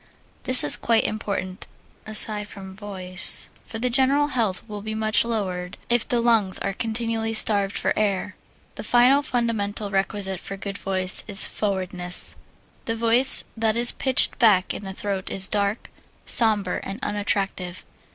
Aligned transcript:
This 0.45 0.63
is 0.63 0.77
quite 0.77 1.03
important, 1.03 1.67
aside 2.07 2.47
from 2.47 2.75
voice, 2.75 3.51
for 3.63 3.77
the 3.77 3.91
general 3.91 4.29
health 4.29 4.67
will 4.67 4.81
be 4.81 4.95
much 4.95 5.23
lowered 5.23 5.77
if 5.89 6.07
the 6.07 6.19
lungs 6.19 6.57
are 6.57 6.73
continually 6.73 7.35
starved 7.35 7.77
for 7.77 7.93
air. 7.95 8.35
The 8.77 8.83
final 8.83 9.21
fundamental 9.21 9.91
requisite 9.91 10.39
for 10.39 10.57
good 10.57 10.79
voice 10.79 11.23
is 11.27 11.45
3. 11.45 11.53
Forwardness 11.55 12.33
A 12.87 12.95
voice 12.95 13.43
that 13.55 13.75
is 13.77 13.91
pitched 13.91 14.39
back 14.39 14.73
in 14.73 14.85
the 14.85 14.93
throat 14.93 15.29
is 15.29 15.47
dark, 15.47 15.91
sombre, 16.25 16.79
and 16.81 16.97
unattractive. 17.03 17.85